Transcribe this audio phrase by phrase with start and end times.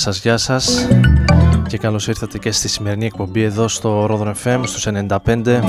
[0.00, 0.86] σας, γεια σας
[1.66, 5.60] και καλώς ήρθατε και στη σημερινή εκπομπή εδώ στο Rodon FM στους 95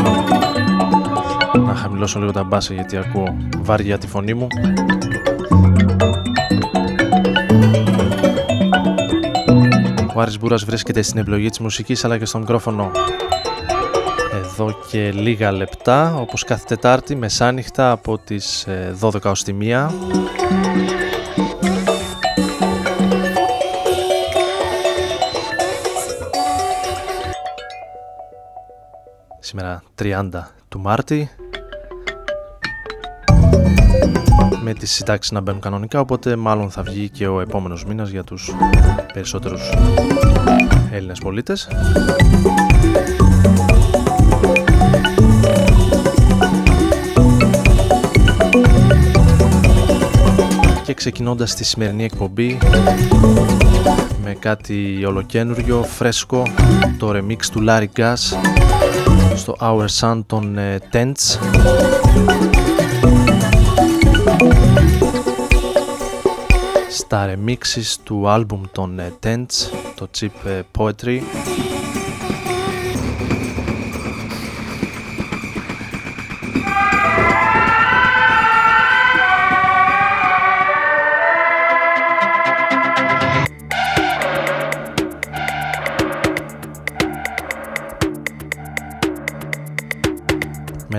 [1.65, 4.47] Να χαμηλώσω λίγο τα μπάσα γιατί ακούω βάρια τη φωνή μου.
[10.15, 12.91] Ο Άρης Μπούρας βρίσκεται στην επιλογή της μουσικής αλλά και στο μικρόφωνο.
[14.43, 18.67] Εδώ και λίγα λεπτά όπως κάθε Τετάρτη μεσάνυχτα από τις
[19.01, 19.89] 12 ε, ως τη 1
[29.51, 30.29] σήμερα 30
[30.69, 31.29] του Μάρτη.
[34.63, 38.23] Με τις συντάξεις να μπαίνουν κανονικά οπότε μάλλον θα βγει και ο επόμενος μήνας για
[38.23, 38.51] τους
[39.13, 39.69] περισσότερους
[40.91, 41.67] Έλληνες πολίτες.
[50.83, 52.57] Και ξεκινώντας τη σημερινή εκπομπή
[54.23, 56.43] με κάτι ολοκένουργιο, φρέσκο
[56.97, 58.37] το remix του Larry Gas
[59.35, 61.39] στο Our Sun των uh, Tents
[66.89, 71.19] στα remixes του άλμπουμ των uh, Tents το Cheap uh, Poetry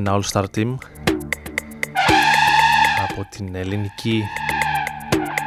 [0.07, 0.75] ένα all-star team
[3.09, 4.23] από την ελληνική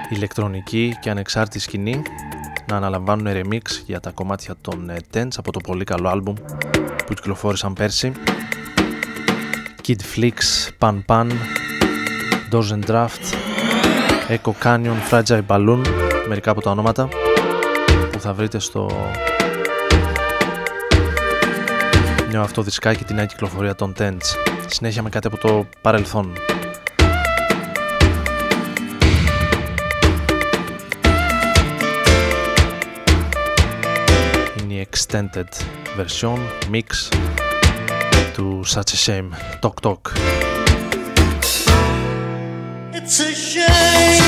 [0.09, 2.01] ηλεκτρονική και ανεξάρτητη σκηνή
[2.67, 6.35] να αναλαμβάνουν remix για τα κομμάτια των ε, Tents από το πολύ καλό άλμπουμ
[7.05, 8.11] που κυκλοφόρησαν πέρσι.
[9.87, 10.33] Kid Flix,
[10.79, 11.27] Pan Pan,
[12.51, 13.25] Dozen Draft,
[14.29, 15.81] Echo Canyon, Fragile Balloon
[16.27, 17.07] μερικά από τα ονόματα
[18.11, 18.89] που θα βρείτε στο
[22.35, 24.35] νέο αυτό δισκάκι, τη νέα κυκλοφορία των Tents.
[24.67, 26.33] Συνέχεια με κάτι από το παρελθόν.
[34.61, 35.43] Είναι η extended
[35.97, 36.37] version,
[36.71, 37.15] mix
[38.33, 39.29] του Such a Shame,
[39.61, 40.01] Talk Talk.
[42.93, 44.24] It's a shame.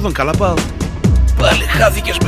[0.00, 0.54] Για Ρόδον καλά πάω.
[1.38, 2.18] Πάλι χάθηκες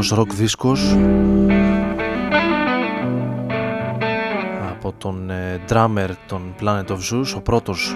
[0.00, 0.96] ελληνικός ροκ δίσκος.
[4.70, 7.94] Από τον ε, drummer των Planet of Zeus, ο πρώτος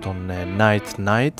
[0.00, 1.38] τον ε, Night Night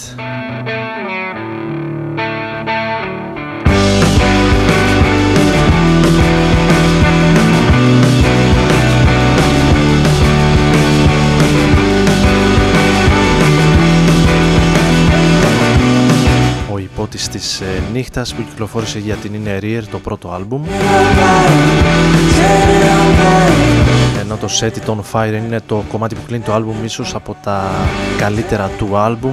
[17.41, 20.63] της ε, νύχτας που κυκλοφόρησε για την In Rear το πρώτο άλμπουμ.
[24.21, 27.37] Ενώ το Set It On Fire είναι το κομμάτι που κλείνει το άλμπουμ ίσως από
[27.43, 27.71] τα
[28.19, 29.33] καλύτερα του άλμπουμ.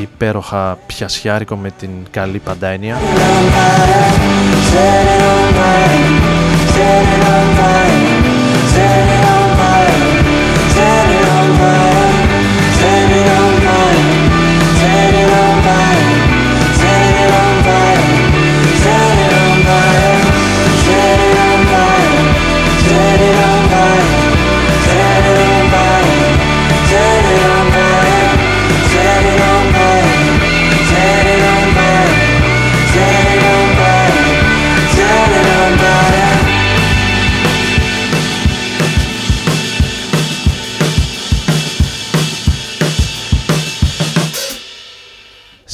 [0.00, 2.96] Υπέροχα πιασιάρικο με την καλή παντάνια
[6.76, 8.05] Set it on fire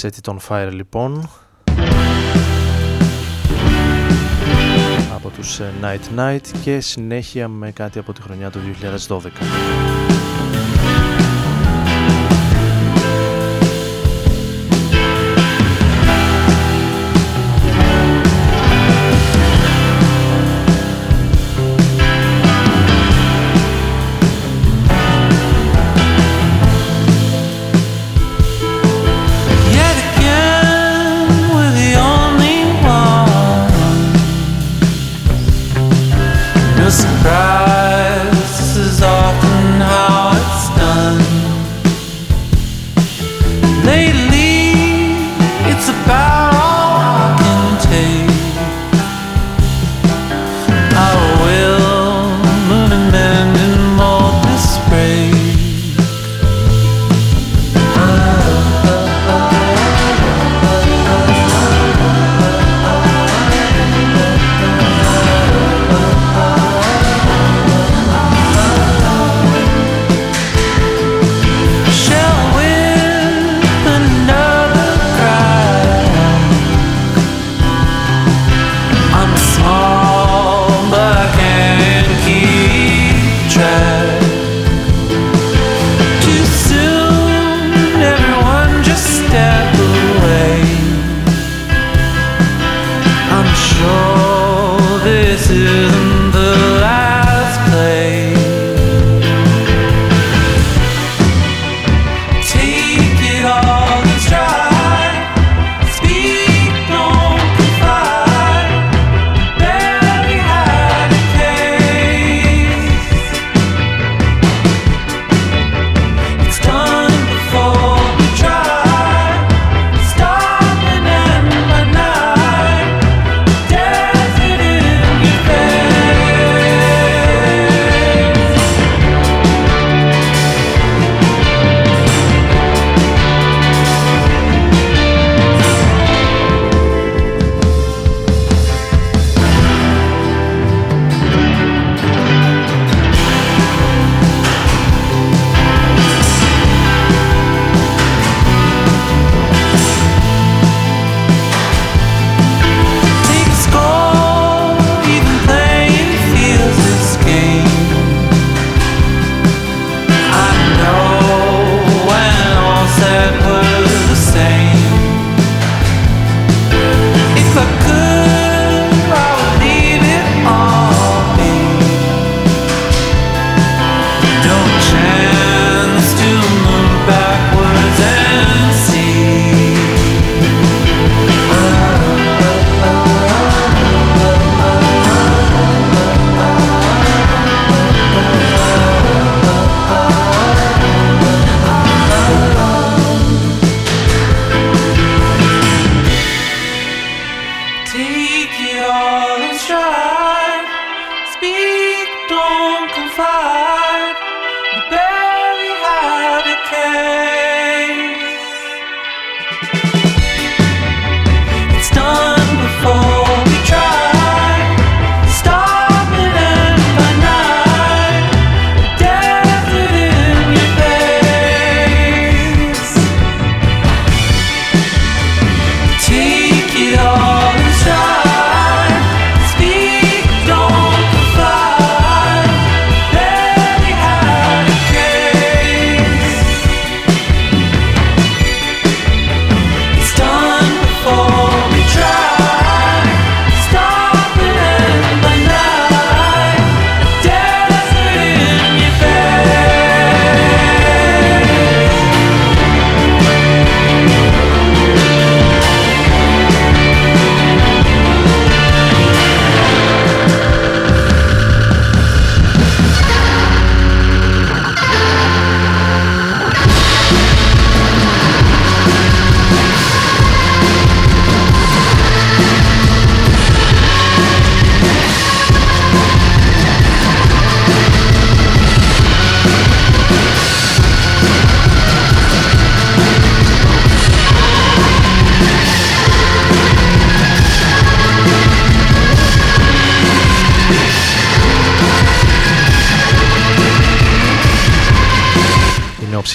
[0.03, 1.31] Set It On Fire λοιπόν
[5.15, 8.59] από τους ε, Night Night και συνέχεια με κάτι από τη χρονιά του
[9.09, 10.22] 2012.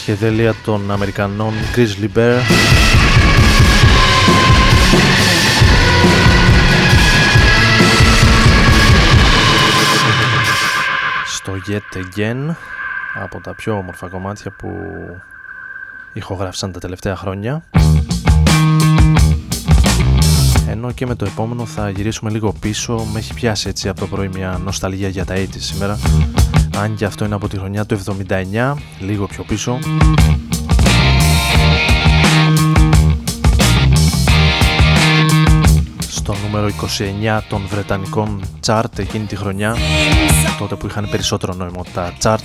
[0.08, 2.40] Ψυχεδέλεια των Αμερικανών Grizzly Bear
[11.70, 12.56] Yet Again
[13.24, 14.70] από τα πιο όμορφα κομμάτια που
[16.14, 17.64] ηχογράφησαν τα τελευταία χρόνια.
[20.70, 23.06] Ενώ και με το επόμενο θα γυρίσουμε λίγο πίσω.
[23.14, 26.00] Με έχει πιάσει έτσι από το πρωί μια νοσταλγία για τα 80 σήμερα
[26.78, 29.80] αν και αυτό είναι από τη χρονιά του 79 λίγο πιο πίσω.
[36.10, 36.68] Στο νούμερο
[37.38, 39.76] 29 των Βρετανικών chart εκείνη τη χρονιά
[40.60, 42.40] τότε που είχαν περισσότερο νόημα τα chart.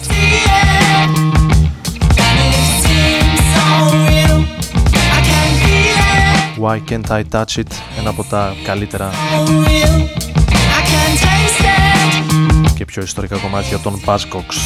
[6.60, 9.10] Why Can't I Touch It; Ένα από τα καλύτερα
[12.84, 14.56] και πιο ιστορικά κομμάτια των Buzzcocks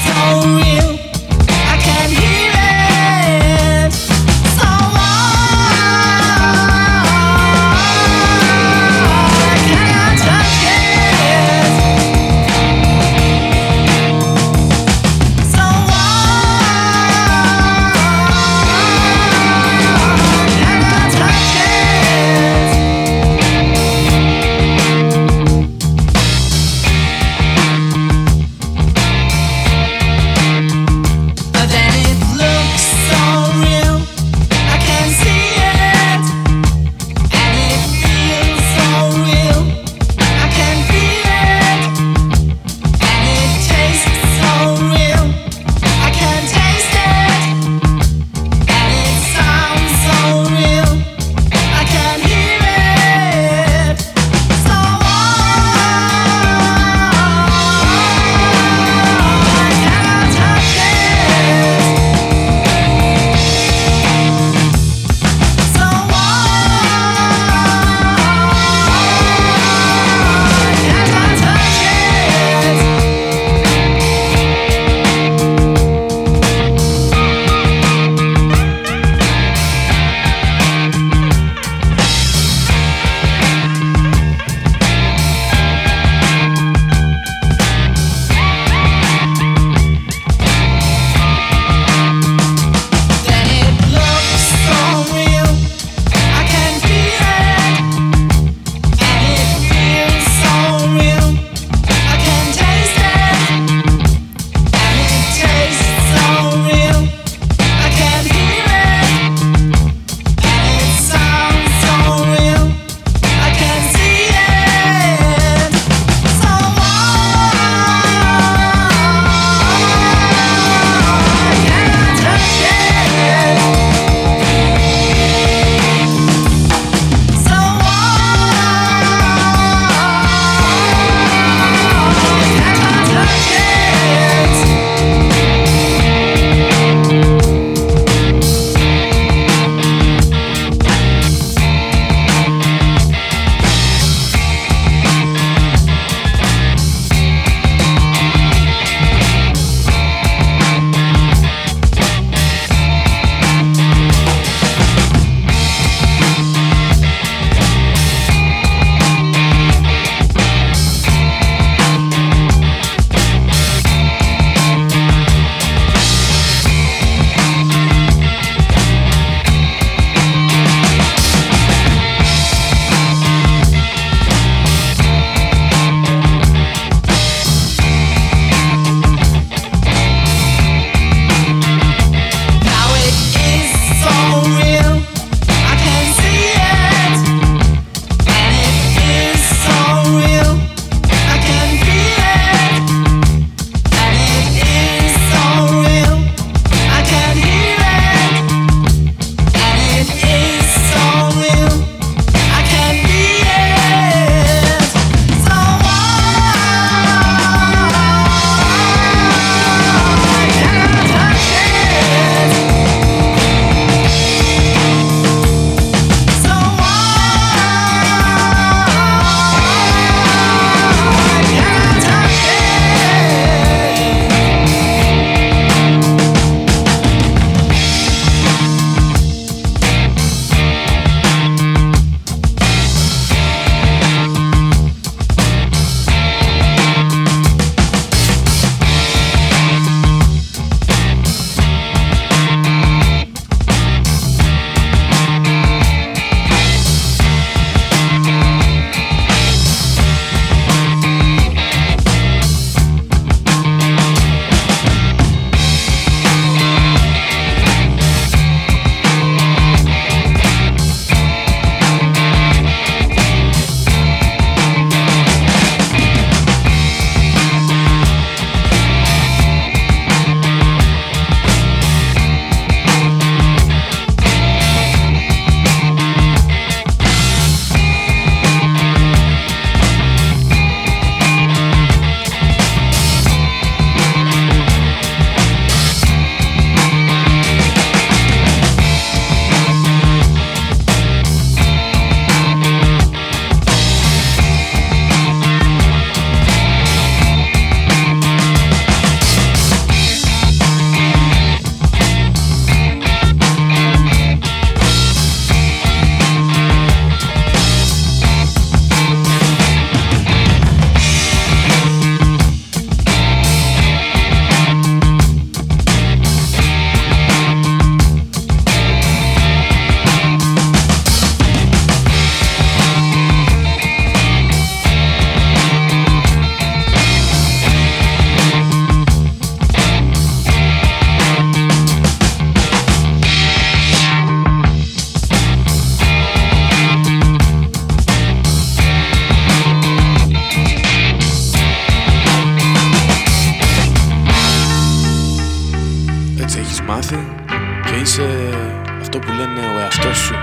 [349.17, 350.35] αυτό που λένε ο εαυτός σου.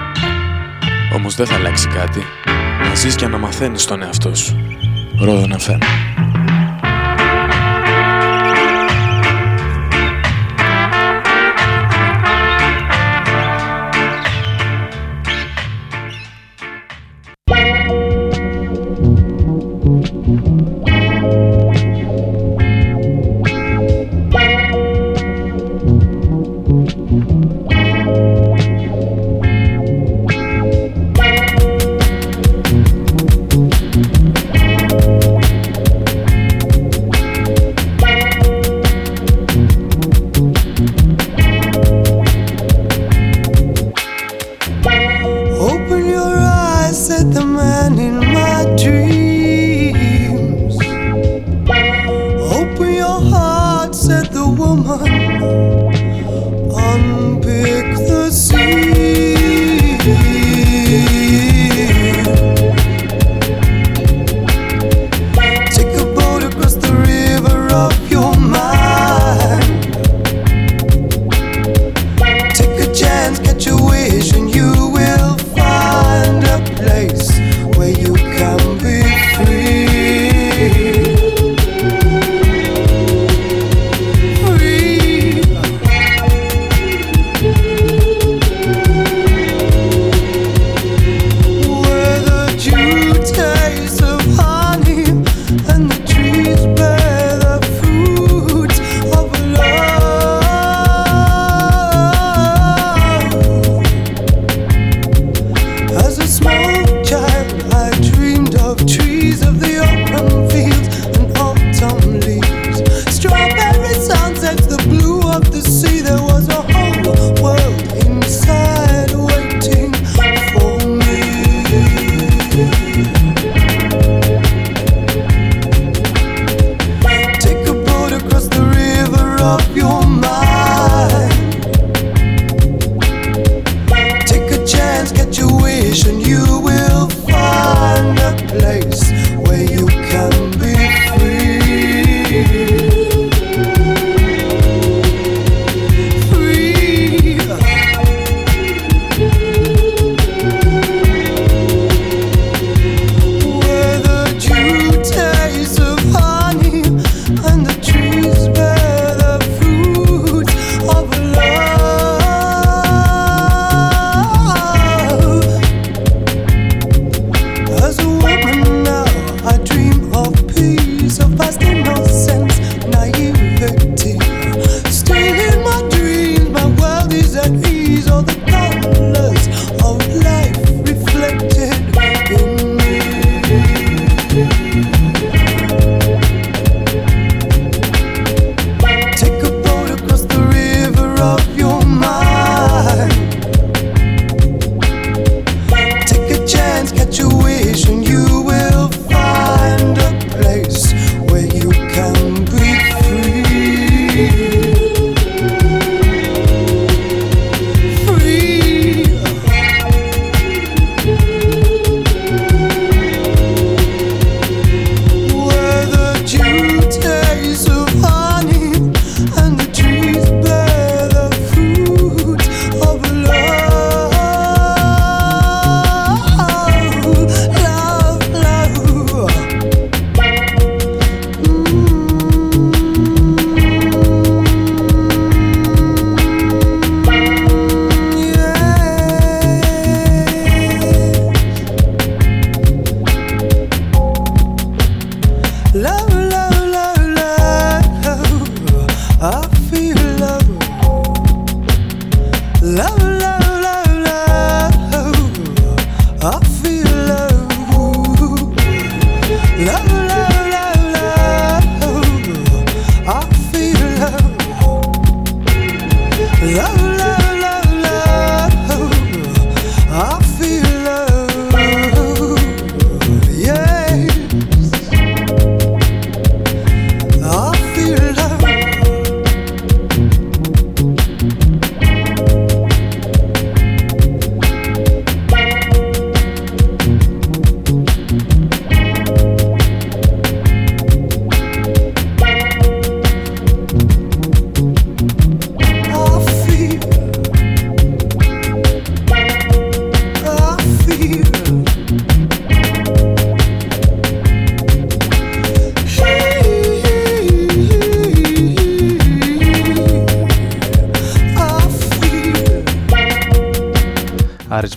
[1.16, 2.24] Όμως δεν θα αλλάξει κάτι.
[2.88, 4.58] Να ζεις και να μαθαίνεις τον εαυτό σου.
[5.20, 5.86] Ρόδο να φέρνει.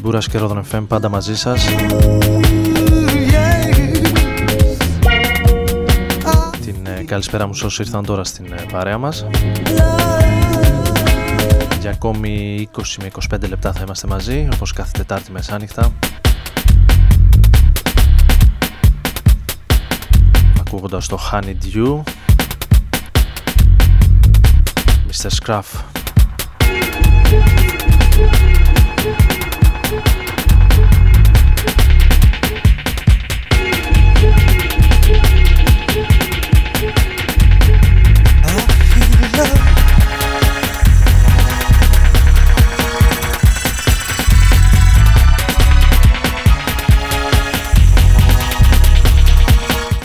[0.01, 1.65] Μπούρας και Ρόδον FM πάντα μαζί σας.
[6.65, 9.27] Την ε, καλησπέρα μου σε όσοι ήρθαν τώρα στην ε, παρέα μας.
[11.81, 15.92] Για ακόμη 20 με 25 λεπτά θα είμαστε μαζί όπως κάθε Τετάρτη μεσάνυχτα.
[20.61, 22.03] Ακούγοντας το Honey Dew.
[25.11, 25.31] Mr.
[25.42, 25.96] Scruff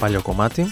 [0.02, 0.70] παλιό κομμάτι.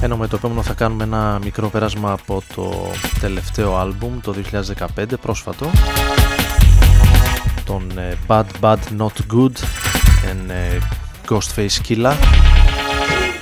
[0.00, 2.90] Ενώ με το επόμενο θα κάνουμε ένα μικρό πέρασμα από το
[3.20, 4.34] τελευταίο άλμπουμ το
[4.96, 5.70] 2015 πρόσφατο.
[7.64, 9.56] Τον ε, Bad Bad Not Good
[10.30, 10.78] and ε,
[11.28, 12.12] Ghostface Killa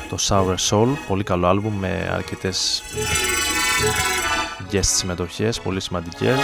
[0.08, 2.82] το Sour Soul πολύ καλό άλμπουμ με αρκετές
[4.72, 6.38] guest συμμετοχές πολύ σημαντικές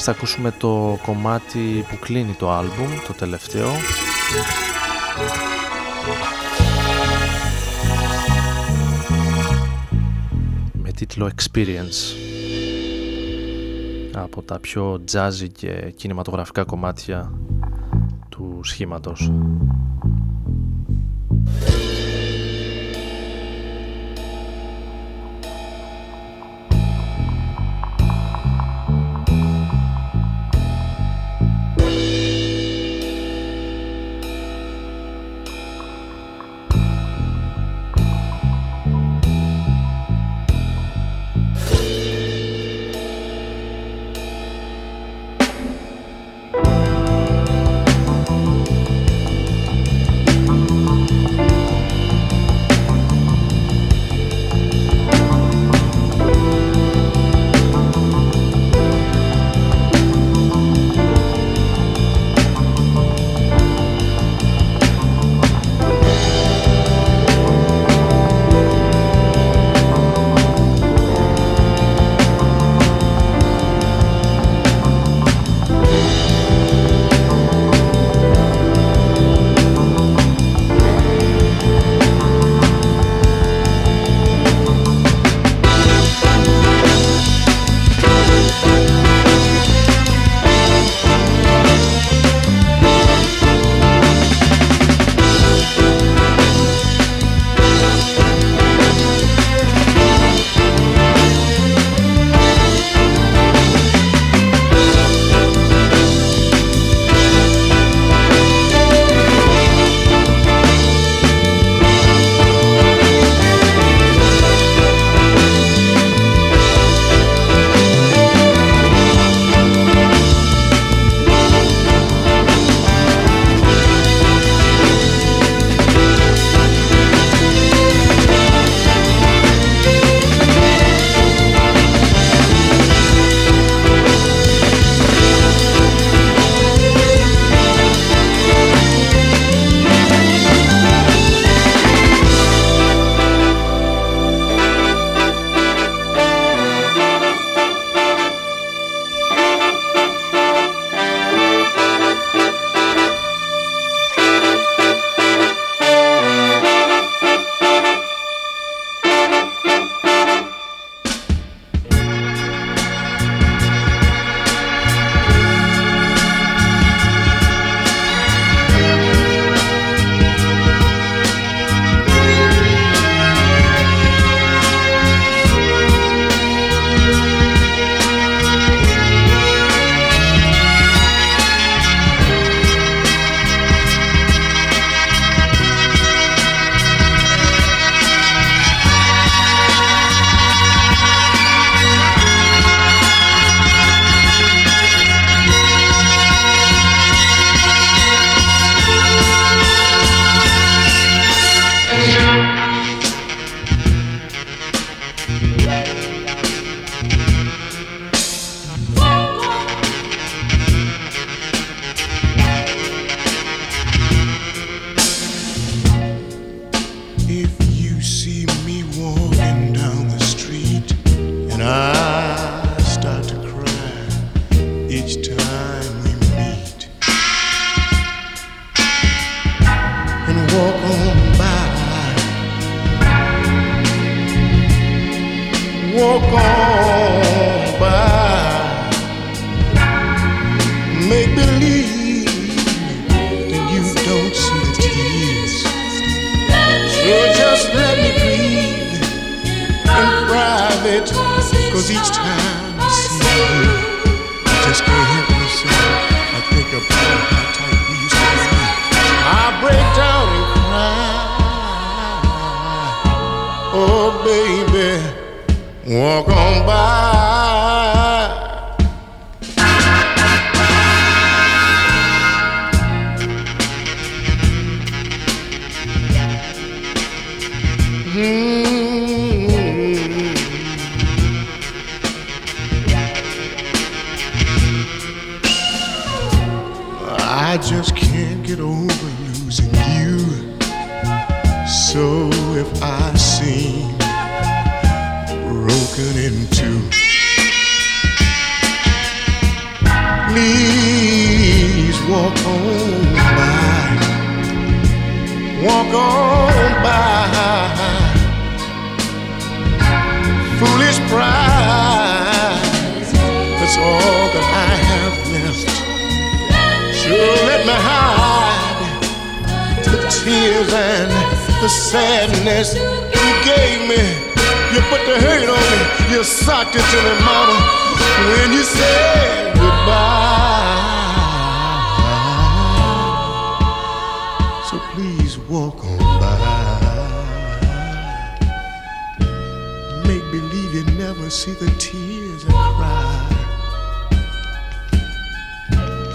[0.00, 3.68] εμείς θα ακούσουμε το κομμάτι που κλείνει το άλμπουμ, το τελευταίο.
[10.72, 12.16] Με τίτλο Experience.
[14.12, 17.32] Από τα πιο jazzy και κινηματογραφικά κομμάτια
[18.28, 19.30] του σχήματος.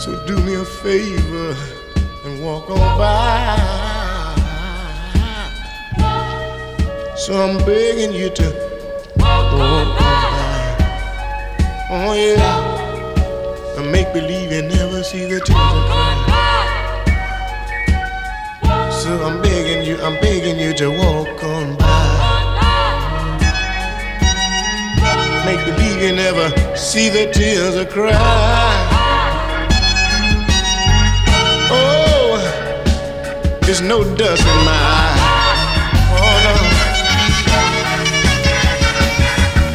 [0.03, 1.55] So do me a favor
[2.25, 3.55] and walk on by.
[7.15, 8.51] So I'm begging you to
[9.15, 10.75] walk on by.
[11.89, 13.77] Oh yeah.
[13.77, 16.15] And make believe you never see the tears I
[18.59, 18.91] cry.
[18.91, 21.85] So I'm begging you, I'm begging you to walk on by.
[25.45, 28.92] Make believe you never see the tears I cry.
[33.73, 35.17] There's no dust in my eye.
[36.13, 36.53] Oh no.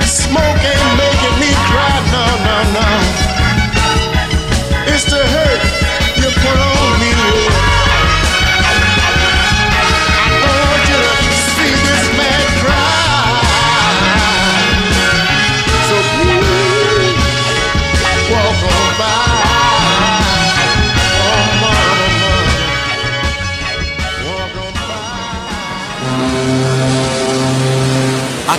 [0.06, 1.98] Smoke ain't making me cry.
[2.12, 2.97] No, no, no.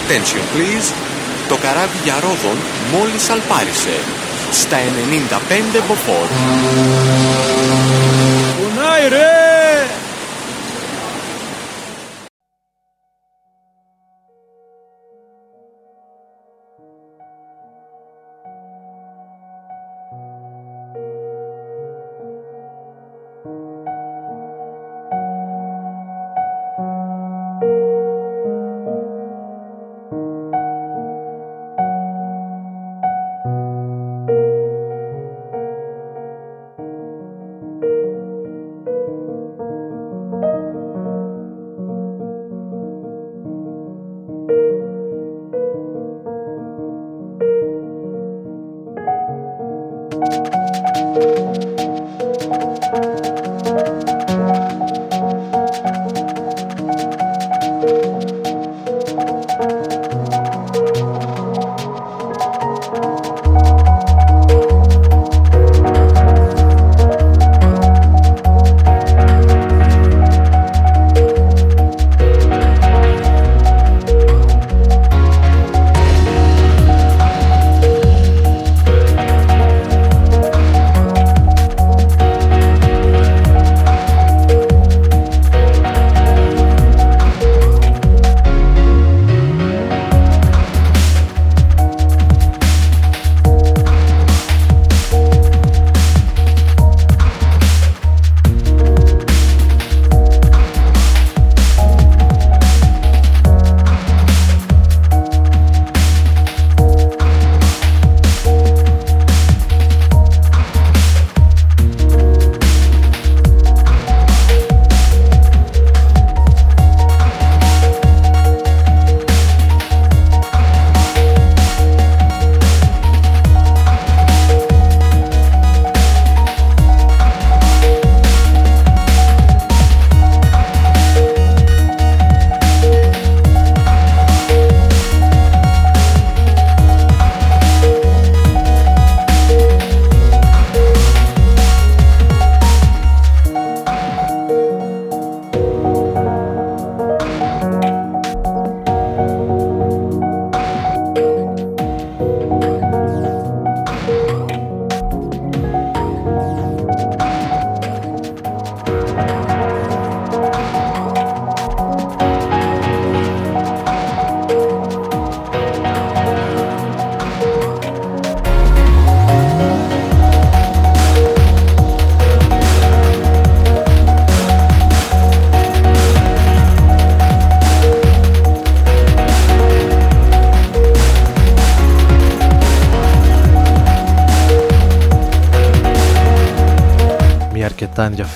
[0.10, 0.94] Attention please.
[1.48, 2.58] Το καράβι για Ρόδον
[2.92, 4.00] μόλις αλπάρισε.
[4.52, 6.28] Στα 95 μποφόρ.
[8.58, 9.39] Πονάει ρε!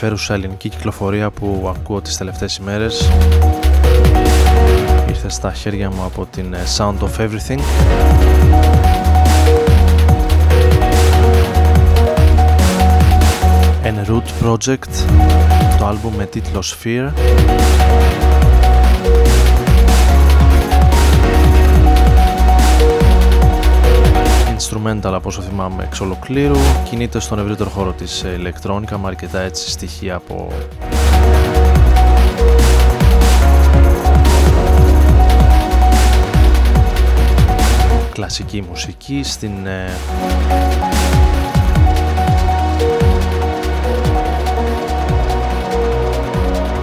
[0.05, 3.09] Ενδιαφέρουσα ελληνική κυκλοφορία που ακούω τις τελευταίες ημέρες.
[5.07, 7.59] Ήρθε στα χέρια μου από την ε, Sound of Everything.
[13.83, 14.93] En Root Project
[15.79, 17.11] το άλμπουμ με τίτλο Sphere
[24.83, 26.55] instrumental από όσο θυμάμαι εξ ολοκλήρου.
[26.89, 30.51] Κινείται στον ευρύτερο χώρο της ηλεκτρόνικα με αρκετά έτσι στοιχεία από
[38.11, 39.89] κλασική μουσική στην ε,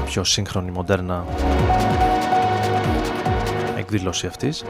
[0.05, 1.25] πιο σύγχρονη μοντέρνα
[3.77, 4.65] εκδήλωση αυτής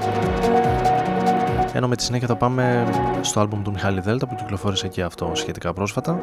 [1.72, 2.88] ενώ με τη συνέχεια θα πάμε
[3.20, 6.22] στο άλμπουμ του Μιχάλη Δέλτα που κυκλοφόρησε και αυτό σχετικά πρόσφατα.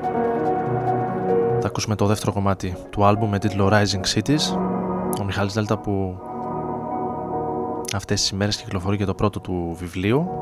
[1.62, 4.58] Θα ακούσουμε το δεύτερο κομμάτι του άλμπουμ με τίτλο Rising Cities.
[5.22, 6.20] Ο Μιχάλης Δέλτα που
[7.96, 10.42] αυτές τις ημέρες κυκλοφορεί και το πρώτο του βιβλίο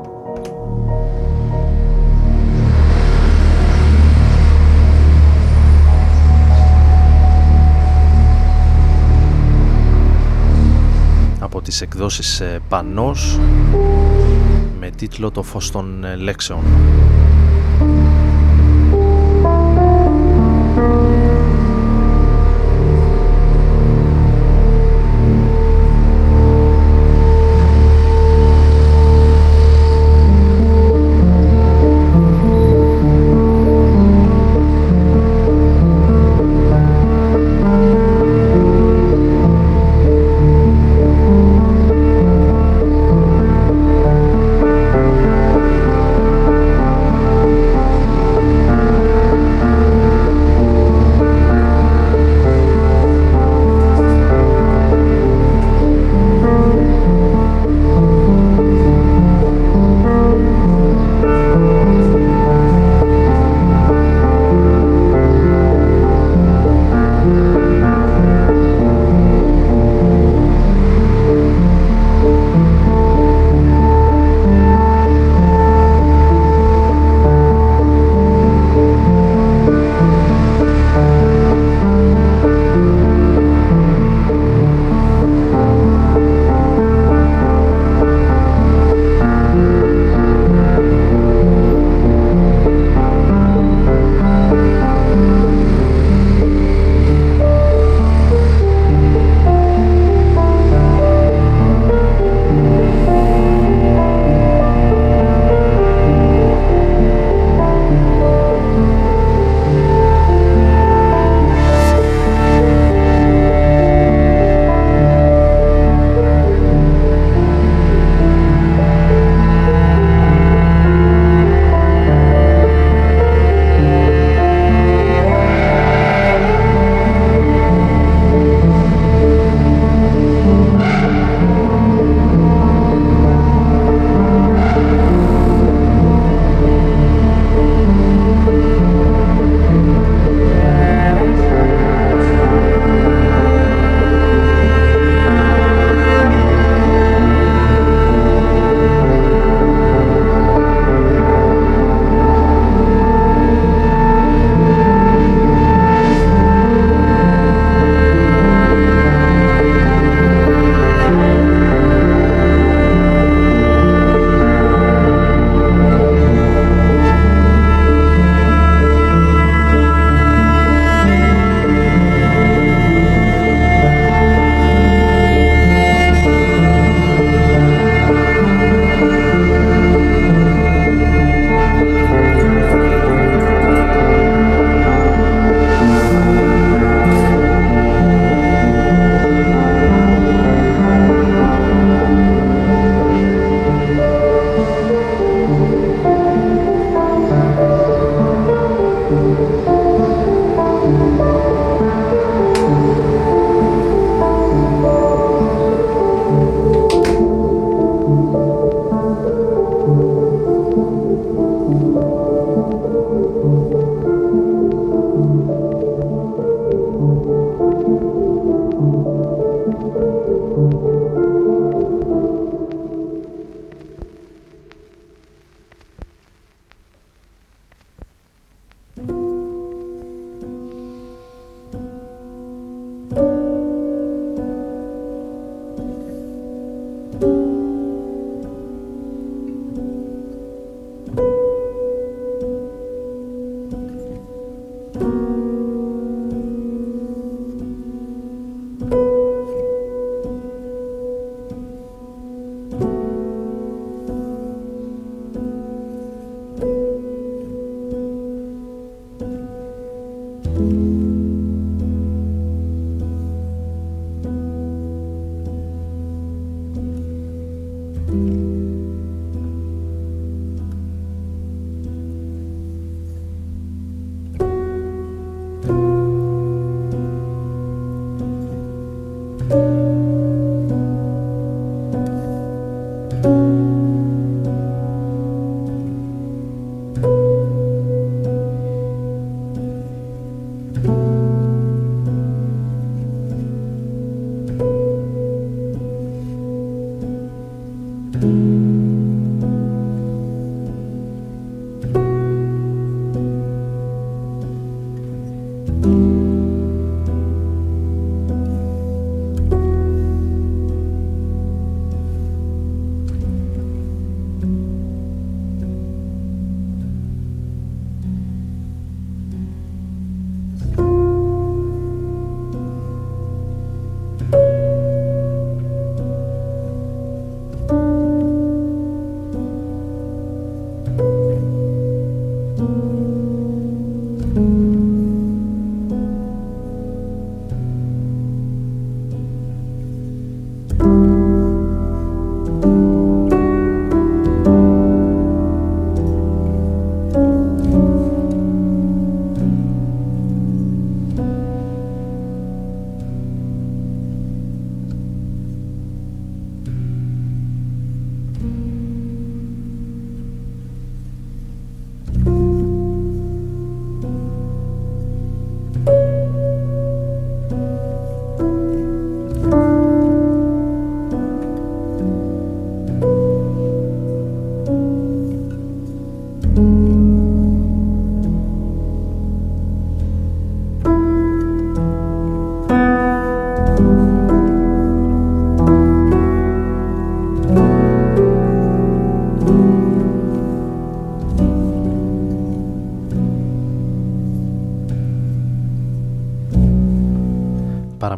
[11.40, 13.38] από τις εκδόσεις ε, Πανός
[14.78, 16.16] με τίτλο «Το φως των ε,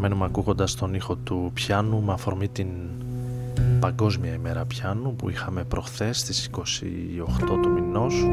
[0.08, 0.30] λέξεων».
[0.30, 2.68] ακούγοντας τον ήχο του πιάνου με αφορμή την
[3.80, 8.24] Παγκόσμια ημέρα πιάνου που είχαμε προχθές στις 28 του μηνός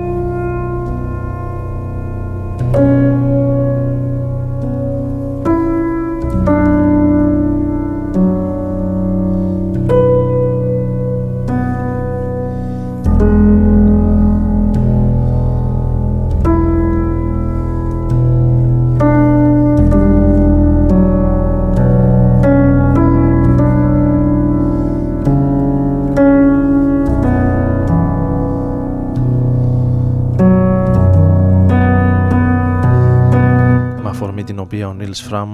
[35.29, 35.47] Fram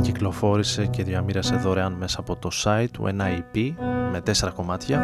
[0.00, 3.72] κυκλοφόρησε και διαμήρασε δωρεάν μέσα από το site του ένα EP
[4.12, 5.00] με τέσσερα κομμάτια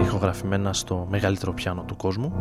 [0.00, 2.32] ηχογραφημένα στο μεγαλύτερο πιάνο του κόσμου.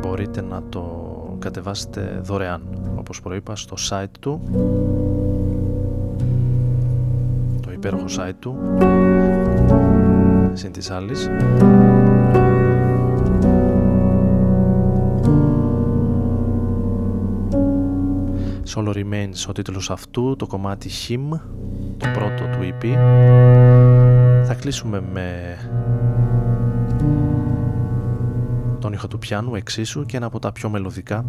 [0.00, 1.04] Μπορείτε να το
[1.38, 2.62] κατεβάσετε δωρεάν
[2.96, 4.40] όπως προείπα στο site του.
[7.62, 8.56] Το υπέροχο site του.
[10.52, 11.28] Συν της άλλης
[18.74, 21.38] Solo Remains ο τίτλος αυτού, το κομμάτι Him,
[21.96, 22.86] το πρώτο του EP.
[24.44, 25.58] Θα κλείσουμε με
[28.80, 31.24] τον ήχο του πιάνου εξίσου και ένα από τα πιο μελωδικά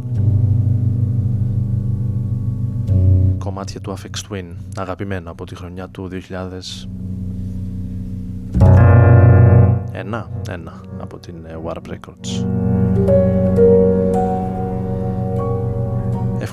[3.37, 6.87] κομμάτια του Afex Twin, αγαπημένο από τη χρονιά του 2000
[9.91, 11.35] ένα, ένα από την
[11.65, 12.45] Warp Records.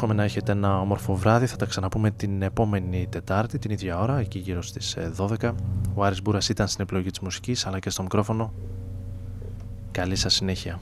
[0.02, 1.46] Εύχομαι να έχετε ένα όμορφο βράδυ.
[1.46, 5.42] Θα τα ξαναπούμε την επόμενη Τετάρτη, την ίδια ώρα, εκεί γύρω στις 12.
[5.42, 5.52] Ε,
[5.94, 8.52] Ο Άρης Μπούρας ήταν στην επιλογή της μουσικής, αλλά και στο μικρόφωνο.
[9.90, 10.80] Καλή σας συνέχεια.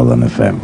[0.00, 0.59] 95 Ρόδον FM.